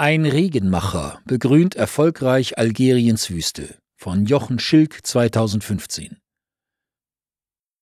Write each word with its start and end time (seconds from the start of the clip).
Ein 0.00 0.26
Regenmacher 0.26 1.20
begrünt 1.24 1.74
erfolgreich 1.74 2.56
Algeriens 2.56 3.30
Wüste 3.30 3.74
von 3.96 4.26
Jochen 4.26 4.60
Schilk 4.60 5.04
2015. 5.04 6.18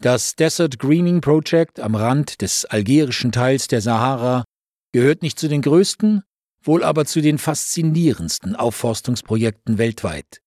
Das 0.00 0.34
Desert 0.34 0.79
Greening 0.79 1.21
Project 1.21 1.79
am 1.79 1.94
Rand 1.94 2.40
des 2.40 2.64
algerischen 2.64 3.32
Teils 3.32 3.68
der 3.68 3.82
Sahara 3.82 4.44
gehört 4.92 5.21
nicht 5.21 5.38
zu 5.38 5.46
den 5.46 5.60
größten, 5.60 6.22
wohl 6.62 6.84
aber 6.84 7.04
zu 7.04 7.21
den 7.21 7.37
faszinierendsten 7.37 8.56
Aufforstungsprojekten 8.56 9.76
weltweit, 9.76 10.40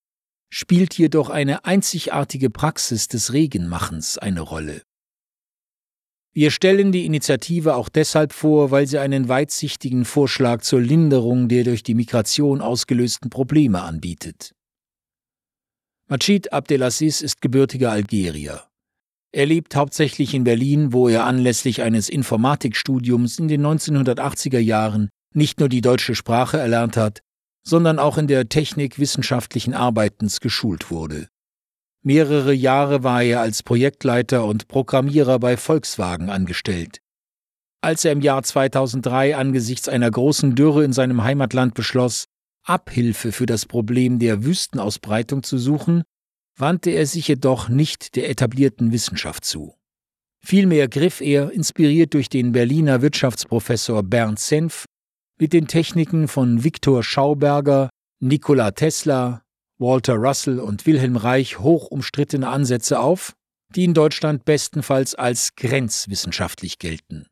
spielt 0.51 0.97
jedoch 0.97 1.29
eine 1.29 1.65
einzigartige 1.65 2.49
Praxis 2.49 3.07
des 3.09 3.31
Regenmachens 3.31 4.17
eine 4.17 4.41
Rolle. 4.41 4.81
Wir 6.39 6.51
stellen 6.51 6.93
die 6.93 7.05
Initiative 7.05 7.75
auch 7.75 7.89
deshalb 7.89 8.31
vor, 8.31 8.71
weil 8.71 8.87
sie 8.87 8.97
einen 8.97 9.27
weitsichtigen 9.27 10.05
Vorschlag 10.05 10.61
zur 10.61 10.79
Linderung 10.79 11.49
der 11.49 11.65
durch 11.65 11.83
die 11.83 11.95
Migration 11.95 12.61
ausgelösten 12.61 13.29
Probleme 13.29 13.81
anbietet. 13.81 14.54
Majid 16.07 16.54
Abdelaziz 16.54 17.19
ist 17.19 17.41
gebürtiger 17.41 17.91
Algerier. 17.91 18.64
Er 19.33 19.47
lebt 19.47 19.75
hauptsächlich 19.75 20.33
in 20.33 20.45
Berlin, 20.45 20.93
wo 20.93 21.09
er 21.09 21.25
anlässlich 21.25 21.81
eines 21.81 22.07
Informatikstudiums 22.07 23.37
in 23.37 23.50
den 23.50 23.61
1980er 23.65 24.59
Jahren 24.59 25.09
nicht 25.36 25.59
nur 25.59 25.67
die 25.67 25.81
deutsche 25.81 26.15
Sprache 26.15 26.57
erlernt 26.57 26.95
hat, 26.95 27.19
sondern 27.67 28.00
auch 28.00 28.17
in 28.17 28.28
der 28.28 28.47
Technik 28.47 28.97
wissenschaftlichen 28.97 29.73
Arbeitens 29.73 30.39
geschult 30.39 30.89
wurde. 30.89 31.28
Mehrere 32.09 32.53
Jahre 32.53 33.03
war 33.03 33.22
er 33.22 33.39
als 33.39 33.61
Projektleiter 33.61 34.44
und 34.44 34.67
Programmierer 34.67 35.38
bei 35.38 35.58
Volkswagen 35.58 36.31
angestellt. 36.31 37.02
Als 37.81 38.03
er 38.03 38.13
im 38.13 38.22
Jahr 38.22 38.41
2003 38.41 39.36
angesichts 39.36 39.88
einer 39.88 40.09
großen 40.09 40.55
Dürre 40.55 40.83
in 40.83 40.91
seinem 40.91 41.23
Heimatland 41.23 41.75
beschloss, 41.75 42.25
Abhilfe 42.66 43.31
für 43.31 43.45
das 43.45 43.67
Problem 43.67 44.17
der 44.17 44.44
Wüstenausbreitung 44.44 45.44
zu 45.44 45.59
suchen, 45.59 46.02
wandte 46.58 46.89
er 46.89 47.06
sich 47.06 47.28
jedoch 47.28 47.69
nicht 47.69 48.16
der 48.16 48.28
etablierten 48.28 48.91
Wissenschaft 48.91 49.45
zu. 49.45 49.75
Vielmehr 50.44 50.88
griff 50.88 51.22
er, 51.22 51.52
inspiriert 51.52 52.16
durch 52.16 52.28
den 52.28 52.53
Berliner 52.53 53.03
Wirtschaftsprofessor 53.03 54.02
Bernd 54.02 54.39
Senf, 54.39 54.86
mit 55.39 55.53
den 55.53 55.67
Techniken 55.67 56.28
von 56.28 56.64
Viktor 56.64 57.03
Schauberger, 57.03 57.91
Nikola 58.19 58.72
Tesla, 58.72 59.44
Walter 59.80 60.16
Russell 60.16 60.59
und 60.59 60.85
Wilhelm 60.85 61.16
Reich 61.16 61.59
hoch 61.59 61.88
umstrittene 61.88 62.49
Ansätze 62.49 62.99
auf, 62.99 63.33
die 63.75 63.85
in 63.85 63.94
Deutschland 63.94 64.45
bestenfalls 64.45 65.16
als 65.16 65.55
grenzwissenschaftlich 65.55 66.80
gelten. 66.80 67.27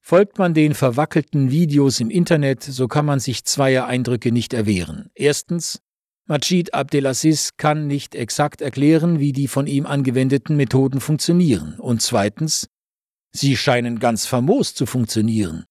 Folgt 0.00 0.38
man 0.38 0.54
den 0.54 0.74
verwackelten 0.74 1.50
Videos 1.50 2.00
im 2.00 2.10
Internet, 2.10 2.62
so 2.62 2.88
kann 2.88 3.06
man 3.06 3.20
sich 3.20 3.44
zweier 3.44 3.86
Eindrücke 3.86 4.32
nicht 4.32 4.52
erwehren. 4.52 5.10
Erstens, 5.14 5.80
Majid 6.26 6.74
Abdelaziz 6.74 7.50
kann 7.56 7.86
nicht 7.86 8.14
exakt 8.14 8.62
erklären, 8.62 9.20
wie 9.20 9.32
die 9.32 9.48
von 9.48 9.66
ihm 9.66 9.86
angewendeten 9.86 10.56
Methoden 10.56 11.00
funktionieren. 11.00 11.78
Und 11.78 12.00
zweitens, 12.00 12.68
sie 13.32 13.56
scheinen 13.56 13.98
ganz 13.98 14.26
famos 14.26 14.74
zu 14.74 14.86
funktionieren. 14.86 15.66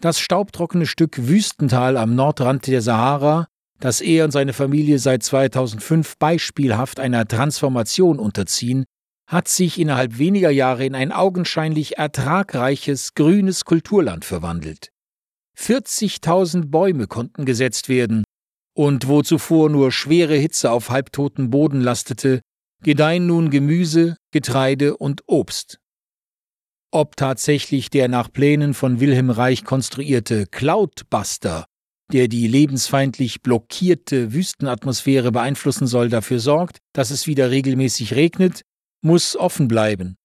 Das 0.00 0.20
staubtrockene 0.20 0.86
Stück 0.86 1.28
Wüstental 1.28 1.96
am 1.96 2.14
Nordrand 2.14 2.66
der 2.66 2.82
Sahara 2.82 3.48
dass 3.80 4.00
er 4.00 4.24
und 4.24 4.30
seine 4.30 4.52
Familie 4.52 4.98
seit 4.98 5.22
2005 5.22 6.16
beispielhaft 6.18 7.00
einer 7.00 7.26
Transformation 7.26 8.18
unterziehen, 8.18 8.84
hat 9.26 9.48
sich 9.48 9.78
innerhalb 9.78 10.18
weniger 10.18 10.50
Jahre 10.50 10.84
in 10.84 10.94
ein 10.94 11.12
augenscheinlich 11.12 11.98
ertragreiches 11.98 13.14
grünes 13.14 13.64
Kulturland 13.64 14.24
verwandelt. 14.24 14.90
40.000 15.58 16.66
Bäume 16.66 17.06
konnten 17.06 17.44
gesetzt 17.44 17.88
werden, 17.88 18.24
und 18.76 19.06
wo 19.06 19.22
zuvor 19.22 19.70
nur 19.70 19.92
schwere 19.92 20.34
Hitze 20.34 20.70
auf 20.70 20.90
halbtoten 20.90 21.50
Boden 21.50 21.80
lastete, 21.80 22.40
gedeihen 22.82 23.26
nun 23.26 23.50
Gemüse, 23.50 24.16
Getreide 24.32 24.96
und 24.96 25.22
Obst. 25.26 25.78
Ob 26.90 27.16
tatsächlich 27.16 27.90
der 27.90 28.08
nach 28.08 28.30
Plänen 28.32 28.74
von 28.74 29.00
Wilhelm 29.00 29.30
Reich 29.30 29.64
konstruierte 29.64 30.46
Cloudbuster 30.46 31.66
der 32.12 32.28
die 32.28 32.46
lebensfeindlich 32.46 33.42
blockierte 33.42 34.32
Wüstenatmosphäre 34.32 35.32
beeinflussen 35.32 35.86
soll, 35.86 36.08
dafür 36.08 36.38
sorgt, 36.38 36.78
dass 36.92 37.10
es 37.10 37.26
wieder 37.26 37.50
regelmäßig 37.50 38.14
regnet, 38.14 38.62
muss 39.02 39.36
offen 39.36 39.68
bleiben. 39.68 40.16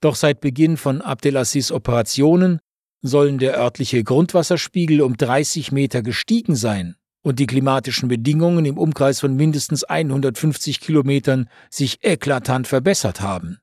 Doch 0.00 0.14
seit 0.14 0.40
Beginn 0.40 0.76
von 0.76 1.02
Abdelaziz 1.02 1.70
Operationen 1.70 2.58
sollen 3.02 3.38
der 3.38 3.58
örtliche 3.58 4.02
Grundwasserspiegel 4.04 5.02
um 5.02 5.16
30 5.16 5.72
Meter 5.72 6.02
gestiegen 6.02 6.54
sein 6.54 6.96
und 7.22 7.38
die 7.38 7.46
klimatischen 7.46 8.08
Bedingungen 8.08 8.64
im 8.64 8.78
Umkreis 8.78 9.20
von 9.20 9.36
mindestens 9.36 9.84
150 9.84 10.80
Kilometern 10.80 11.48
sich 11.70 12.02
eklatant 12.02 12.66
verbessert 12.66 13.20
haben. 13.20 13.58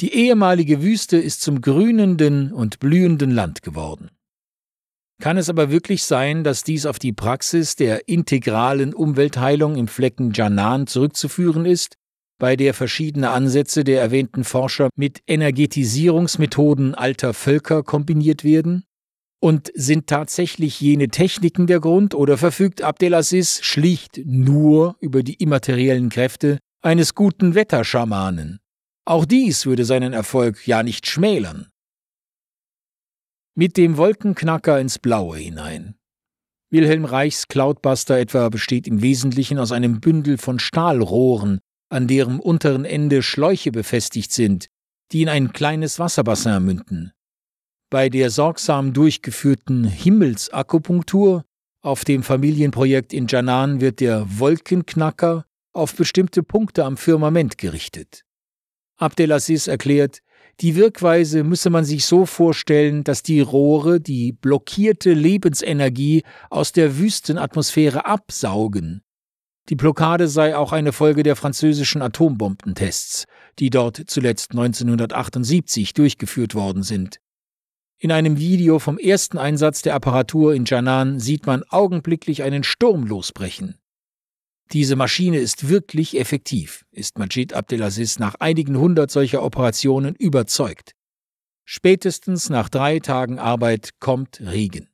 Die 0.00 0.14
ehemalige 0.14 0.82
Wüste 0.82 1.18
ist 1.18 1.42
zum 1.42 1.60
grünenden 1.60 2.52
und 2.52 2.78
blühenden 2.78 3.30
Land 3.30 3.62
geworden. 3.62 4.10
Kann 5.20 5.36
es 5.36 5.50
aber 5.50 5.70
wirklich 5.70 6.02
sein, 6.04 6.44
dass 6.44 6.64
dies 6.64 6.86
auf 6.86 6.98
die 6.98 7.12
Praxis 7.12 7.76
der 7.76 8.08
integralen 8.08 8.94
Umweltheilung 8.94 9.76
im 9.76 9.86
Flecken 9.86 10.32
Janan 10.32 10.86
zurückzuführen 10.86 11.66
ist, 11.66 11.96
bei 12.38 12.56
der 12.56 12.72
verschiedene 12.72 13.28
Ansätze 13.28 13.84
der 13.84 14.00
erwähnten 14.00 14.44
Forscher 14.44 14.88
mit 14.96 15.20
Energetisierungsmethoden 15.26 16.94
alter 16.94 17.34
Völker 17.34 17.82
kombiniert 17.82 18.44
werden? 18.44 18.84
Und 19.42 19.70
sind 19.74 20.06
tatsächlich 20.06 20.80
jene 20.80 21.08
Techniken 21.08 21.66
der 21.66 21.80
Grund 21.80 22.14
oder 22.14 22.38
verfügt 22.38 22.80
Abdelaziz 22.80 23.60
schlicht 23.62 24.22
nur 24.24 24.96
über 25.00 25.22
die 25.22 25.34
immateriellen 25.34 26.08
Kräfte 26.08 26.58
eines 26.82 27.14
guten 27.14 27.54
Wetterschamanen? 27.54 28.58
Auch 29.04 29.26
dies 29.26 29.66
würde 29.66 29.84
seinen 29.84 30.14
Erfolg 30.14 30.66
ja 30.66 30.82
nicht 30.82 31.06
schmälern 31.06 31.69
mit 33.54 33.76
dem 33.76 33.96
Wolkenknacker 33.96 34.80
ins 34.80 34.98
Blaue 34.98 35.38
hinein. 35.38 35.94
Wilhelm 36.70 37.04
Reichs 37.04 37.48
Cloudbuster 37.48 38.18
etwa 38.18 38.48
besteht 38.48 38.86
im 38.86 39.02
Wesentlichen 39.02 39.58
aus 39.58 39.72
einem 39.72 40.00
Bündel 40.00 40.38
von 40.38 40.58
Stahlrohren, 40.58 41.58
an 41.88 42.06
deren 42.06 42.38
unteren 42.38 42.84
Ende 42.84 43.22
Schläuche 43.22 43.72
befestigt 43.72 44.32
sind, 44.32 44.68
die 45.10 45.22
in 45.22 45.28
ein 45.28 45.52
kleines 45.52 45.98
Wasserbassin 45.98 46.64
münden. 46.64 47.12
Bei 47.90 48.08
der 48.08 48.30
sorgsam 48.30 48.92
durchgeführten 48.92 49.82
Himmelsakupunktur 49.84 51.44
auf 51.82 52.04
dem 52.04 52.22
Familienprojekt 52.22 53.12
in 53.12 53.26
Janan 53.26 53.80
wird 53.80 54.00
der 54.00 54.38
Wolkenknacker 54.38 55.46
auf 55.72 55.96
bestimmte 55.96 56.42
Punkte 56.42 56.84
am 56.84 56.96
Firmament 56.96 57.58
gerichtet. 57.58 58.22
Abdelaziz 58.96 59.66
erklärt, 59.66 60.20
die 60.60 60.76
Wirkweise 60.76 61.42
müsse 61.42 61.70
man 61.70 61.84
sich 61.84 62.04
so 62.04 62.26
vorstellen, 62.26 63.02
dass 63.02 63.22
die 63.22 63.40
Rohre 63.40 64.00
die 64.00 64.32
blockierte 64.32 65.12
Lebensenergie 65.12 66.22
aus 66.50 66.72
der 66.72 66.98
Wüstenatmosphäre 66.98 68.04
absaugen. 68.04 69.02
Die 69.70 69.76
Blockade 69.76 70.28
sei 70.28 70.56
auch 70.56 70.72
eine 70.72 70.92
Folge 70.92 71.22
der 71.22 71.36
französischen 71.36 72.02
Atombombentests, 72.02 73.24
die 73.58 73.70
dort 73.70 74.02
zuletzt 74.06 74.50
1978 74.50 75.94
durchgeführt 75.94 76.54
worden 76.54 76.82
sind. 76.82 77.20
In 77.98 78.12
einem 78.12 78.38
Video 78.38 78.78
vom 78.78 78.98
ersten 78.98 79.38
Einsatz 79.38 79.82
der 79.82 79.94
Apparatur 79.94 80.54
in 80.54 80.64
Janan 80.64 81.20
sieht 81.20 81.46
man 81.46 81.62
augenblicklich 81.68 82.42
einen 82.42 82.64
Sturm 82.64 83.06
losbrechen. 83.06 83.79
Diese 84.72 84.94
Maschine 84.94 85.38
ist 85.38 85.68
wirklich 85.68 86.16
effektiv, 86.16 86.84
ist 86.92 87.18
Majid 87.18 87.54
Abdelaziz 87.54 88.20
nach 88.20 88.36
einigen 88.36 88.78
hundert 88.78 89.10
solcher 89.10 89.42
Operationen 89.42 90.14
überzeugt. 90.14 90.92
Spätestens 91.64 92.50
nach 92.50 92.68
drei 92.68 93.00
Tagen 93.00 93.40
Arbeit 93.40 93.98
kommt 93.98 94.40
Regen. 94.40 94.88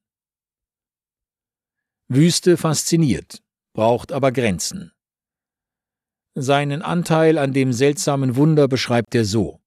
Wüste 2.09 2.57
fasziniert, 2.57 3.43
braucht 3.75 4.13
aber 4.13 4.33
Grenzen. 4.33 4.93
Seinen 6.35 6.83
Anteil 6.83 7.37
an 7.37 7.53
dem 7.53 7.73
seltsamen 7.73 8.37
Wunder 8.37 8.69
beschreibt 8.69 9.15
er 9.15 9.25
so. 9.25 9.61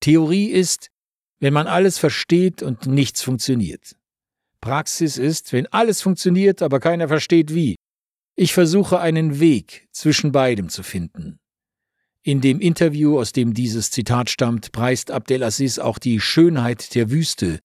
Theorie 0.00 0.46
ist, 0.46 0.88
wenn 1.38 1.52
man 1.54 1.66
alles 1.66 1.98
versteht 1.98 2.62
und 2.62 2.86
nichts 2.86 3.22
funktioniert. 3.22 3.96
Praxis 4.60 5.16
ist, 5.16 5.52
wenn 5.54 5.66
alles 5.68 6.02
funktioniert, 6.02 6.60
aber 6.60 6.80
keiner 6.80 7.08
versteht 7.08 7.54
wie. 7.54 7.76
Ich 8.42 8.54
versuche 8.54 8.98
einen 9.00 9.38
Weg 9.38 9.86
zwischen 9.92 10.32
beidem 10.32 10.70
zu 10.70 10.82
finden. 10.82 11.38
In 12.22 12.40
dem 12.40 12.58
Interview, 12.58 13.20
aus 13.20 13.32
dem 13.32 13.52
dieses 13.52 13.90
Zitat 13.90 14.30
stammt, 14.30 14.72
preist 14.72 15.10
Abdelaziz 15.10 15.78
auch 15.78 15.98
die 15.98 16.20
Schönheit 16.20 16.94
der 16.94 17.10
Wüste, 17.10 17.58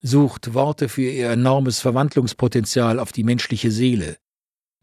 sucht 0.00 0.54
Worte 0.54 0.88
für 0.88 1.02
ihr 1.02 1.28
enormes 1.28 1.80
Verwandlungspotenzial 1.80 2.98
auf 2.98 3.12
die 3.12 3.24
menschliche 3.24 3.70
Seele. 3.70 4.16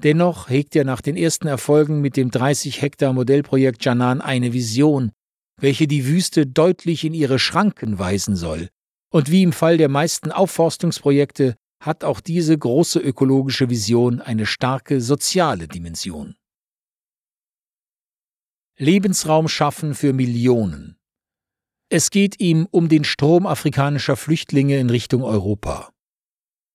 Dennoch 0.04 0.52
hegt 0.52 0.76
er 0.76 0.84
nach 0.84 1.02
den 1.02 1.18
ersten 1.18 1.48
Erfolgen 1.48 2.00
mit 2.00 2.16
dem 2.16 2.30
30 2.30 2.84
Hektar 2.84 3.14
Modellprojekt 3.14 3.84
Janan 3.84 4.22
eine 4.22 4.54
Vision, 4.54 5.14
welche 5.60 5.88
die 5.88 6.06
Wüste 6.06 6.46
deutlich 6.46 7.04
in 7.06 7.16
ihre 7.16 7.40
Schranken 7.40 7.98
weisen 7.98 8.36
soll 8.36 8.70
und 9.12 9.32
wie 9.32 9.42
im 9.42 9.54
Fall 9.54 9.78
der 9.78 9.90
meisten 9.90 10.32
Aufforstungsprojekte 10.32 11.56
hat 11.80 12.04
auch 12.04 12.20
diese 12.20 12.58
große 12.58 13.00
ökologische 13.00 13.70
Vision 13.70 14.22
eine 14.22 14.46
starke 14.46 15.02
soziale 15.02 15.68
Dimension. 15.68 16.36
Lebensraum 18.78 19.48
schaffen 19.48 19.94
für 19.94 20.14
Millionen. 20.14 20.98
Es 21.90 22.12
geht 22.12 22.40
ihm 22.40 22.68
um 22.72 22.88
den 22.88 23.04
Strom 23.04 23.46
afrikanischer 23.48 24.16
Flüchtlinge 24.16 24.80
in 24.80 24.90
Richtung 24.90 25.24
Europa. 25.24 25.92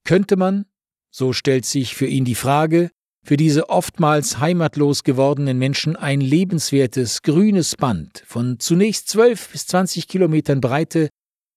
Könnte 0.04 0.36
man, 0.36 0.66
so 1.10 1.32
stellt 1.32 1.64
sich 1.64 1.94
für 1.94 2.06
ihn 2.06 2.24
die 2.24 2.34
Frage, 2.34 2.90
für 3.24 3.38
diese 3.38 3.70
oftmals 3.70 4.38
heimatlos 4.38 5.02
gewordenen 5.02 5.58
Menschen 5.58 5.96
ein 5.96 6.20
lebenswertes 6.20 7.22
grünes 7.22 7.74
Band 7.76 8.22
von 8.26 8.58
zunächst 8.58 9.08
zwölf 9.08 9.48
bis 9.48 9.66
zwanzig 9.66 10.08
Kilometern 10.08 10.60
Breite 10.60 11.08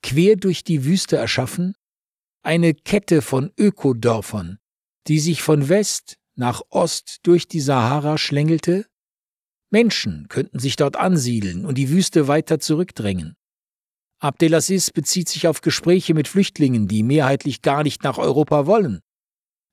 quer 0.01 0.37
durch 0.37 0.63
die 0.63 0.85
Wüste 0.85 1.17
erschaffen? 1.17 1.75
Eine 2.47 2.73
Kette 2.73 3.21
von 3.21 3.51
Ökodörfern, 3.57 4.59
die 5.07 5.19
sich 5.19 5.41
von 5.41 5.67
West 5.67 6.15
nach 6.35 6.61
Ost 6.69 7.17
durch 7.23 7.49
die 7.49 7.59
Sahara 7.59 8.17
schlängelte? 8.17 8.85
Menschen 9.69 10.27
könnten 10.29 10.57
sich 10.57 10.77
dort 10.77 10.95
ansiedeln 10.95 11.65
und 11.65 11.77
die 11.77 11.89
Wüste 11.89 12.29
weiter 12.29 12.61
zurückdrängen. 12.61 13.35
Abdelaziz 14.19 14.91
bezieht 14.91 15.27
sich 15.27 15.45
auf 15.49 15.59
Gespräche 15.59 16.13
mit 16.13 16.29
Flüchtlingen, 16.29 16.87
die 16.87 17.03
mehrheitlich 17.03 17.61
gar 17.61 17.83
nicht 17.83 18.05
nach 18.05 18.17
Europa 18.17 18.65
wollen. 18.65 19.01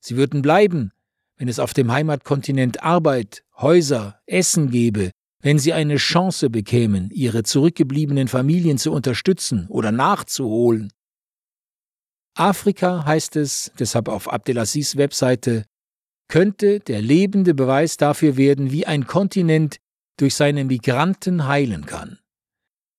Sie 0.01 0.17
würden 0.17 0.43
bleiben, 0.43 0.91
wenn 1.37 1.47
es 1.47 1.61
auf 1.61 1.75
dem 1.75 1.93
Heimatkontinent 1.93 2.83
Arbeit, 2.83 3.45
Häuser, 3.57 4.19
Essen 4.27 4.73
gäbe, 4.73 5.13
wenn 5.41 5.61
sie 5.61 5.75
eine 5.75 5.95
Chance 5.95 6.51
bekämen, 6.51 7.11
ihre 7.13 7.45
zurückgebliebenen 7.45 8.27
Familien 8.27 8.79
zu 8.79 8.91
unterstützen 8.91 9.69
oder 9.69 9.93
nachzuholen. 9.93 10.91
Afrika 12.35 13.05
heißt 13.05 13.37
es, 13.37 13.71
deshalb 13.79 14.09
auf 14.09 14.33
Abdelaziz 14.33 14.97
Webseite, 14.97 15.65
könnte 16.29 16.81
der 16.81 17.01
lebende 17.01 17.55
Beweis 17.55 17.97
dafür 17.97 18.37
werden, 18.37 18.73
wie 18.73 18.87
ein 18.87 19.07
Kontinent 19.07 19.79
durch 20.17 20.35
seine 20.35 20.65
Migranten 20.65 21.47
heilen 21.47 21.87
kann. 21.87 22.19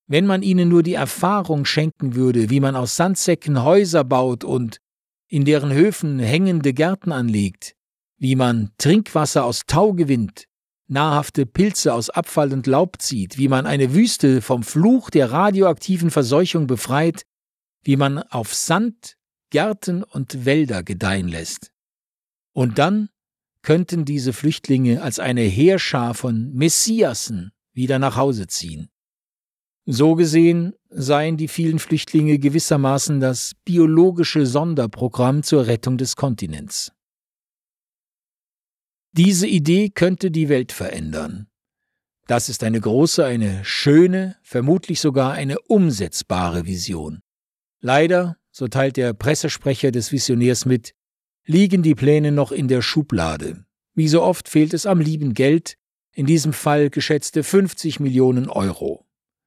Wenn 0.06 0.26
man 0.26 0.42
ihnen 0.42 0.68
nur 0.68 0.82
die 0.82 0.94
Erfahrung 0.94 1.64
schenken 1.64 2.14
würde, 2.14 2.48
wie 2.48 2.60
man 2.60 2.76
aus 2.76 2.96
Sandsäcken 2.96 3.62
Häuser 3.62 4.04
baut 4.04 4.44
und 4.44 4.78
in 5.28 5.44
deren 5.44 5.72
Höfen 5.72 6.18
hängende 6.18 6.72
Gärten 6.72 7.12
anlegt, 7.12 7.74
wie 8.18 8.36
man 8.36 8.70
Trinkwasser 8.78 9.44
aus 9.44 9.62
Tau 9.66 9.92
gewinnt, 9.92 10.46
nahrhafte 10.86 11.44
Pilze 11.44 11.92
aus 11.92 12.10
Abfall 12.10 12.52
und 12.52 12.66
Laub 12.66 13.02
zieht, 13.02 13.36
wie 13.36 13.48
man 13.48 13.66
eine 13.66 13.92
Wüste 13.92 14.40
vom 14.40 14.62
Fluch 14.62 15.10
der 15.10 15.32
radioaktiven 15.32 16.10
Verseuchung 16.10 16.68
befreit, 16.68 17.22
wie 17.82 17.96
man 17.96 18.18
auf 18.18 18.54
Sand 18.54 19.15
Gärten 19.50 20.02
und 20.02 20.44
Wälder 20.44 20.82
gedeihen 20.82 21.28
lässt. 21.28 21.72
Und 22.52 22.78
dann 22.78 23.10
könnten 23.62 24.04
diese 24.04 24.32
Flüchtlinge 24.32 25.02
als 25.02 25.18
eine 25.18 25.42
Heerschar 25.42 26.14
von 26.14 26.52
Messiasen 26.52 27.52
wieder 27.72 27.98
nach 27.98 28.16
Hause 28.16 28.46
ziehen. 28.46 28.88
So 29.84 30.14
gesehen 30.14 30.74
seien 30.88 31.36
die 31.36 31.48
vielen 31.48 31.78
Flüchtlinge 31.78 32.38
gewissermaßen 32.38 33.20
das 33.20 33.52
biologische 33.64 34.46
Sonderprogramm 34.46 35.42
zur 35.42 35.66
Rettung 35.66 35.96
des 35.96 36.16
Kontinents. 36.16 36.92
Diese 39.12 39.46
Idee 39.46 39.90
könnte 39.90 40.30
die 40.30 40.48
Welt 40.48 40.72
verändern. 40.72 41.48
Das 42.26 42.48
ist 42.48 42.64
eine 42.64 42.80
große, 42.80 43.24
eine 43.24 43.64
schöne, 43.64 44.36
vermutlich 44.42 45.00
sogar 45.00 45.32
eine 45.32 45.60
umsetzbare 45.60 46.66
Vision. 46.66 47.20
Leider, 47.80 48.36
so 48.56 48.68
teilt 48.68 48.96
der 48.96 49.12
Pressesprecher 49.12 49.90
des 49.90 50.12
Visionärs 50.12 50.64
mit, 50.64 50.94
liegen 51.44 51.82
die 51.82 51.94
Pläne 51.94 52.32
noch 52.32 52.52
in 52.52 52.68
der 52.68 52.80
Schublade. 52.80 53.66
Wie 53.94 54.08
so 54.08 54.22
oft 54.22 54.48
fehlt 54.48 54.72
es 54.72 54.86
am 54.86 54.98
lieben 54.98 55.34
Geld, 55.34 55.76
in 56.14 56.24
diesem 56.24 56.54
Fall 56.54 56.88
geschätzte 56.88 57.42
50 57.42 58.00
Millionen 58.00 58.48
Euro. 58.48 59.04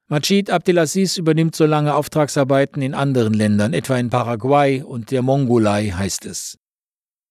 Majid 0.09 0.51
Abdelaziz 0.51 1.17
übernimmt 1.17 1.55
so 1.55 1.65
lange 1.65 1.95
Auftragsarbeiten 1.95 2.83
in 2.83 2.93
anderen 2.93 3.33
Ländern, 3.33 3.73
etwa 3.73 3.97
in 3.97 4.11
Paraguay 4.11 4.83
und 4.83 5.09
der 5.09 5.23
Mongolei, 5.23 5.89
heißt 5.89 6.27
es. 6.27 6.59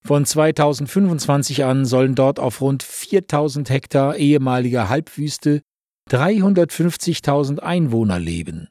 Von 0.03 0.25
2025 0.25 1.65
an 1.65 1.85
sollen 1.85 2.15
dort 2.15 2.41
auf 2.41 2.61
rund 2.61 2.83
4000 2.83 3.71
Hektar 3.71 4.17
ehemaliger 4.17 4.89
Halbwüste 4.89 5.63
350.000 6.11 7.61
Einwohner 7.61 8.19
leben. 8.19 8.69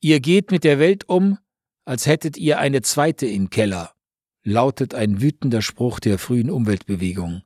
Ihr 0.00 0.20
geht 0.20 0.50
mit 0.50 0.64
der 0.64 0.78
Welt 0.78 1.08
um, 1.08 1.38
als 1.84 2.06
hättet 2.06 2.36
ihr 2.36 2.58
eine 2.58 2.82
zweite 2.82 3.26
im 3.26 3.50
Keller, 3.50 3.94
lautet 4.42 4.94
ein 4.94 5.20
wütender 5.20 5.62
Spruch 5.62 6.00
der 6.00 6.18
frühen 6.18 6.50
Umweltbewegung. 6.50 7.42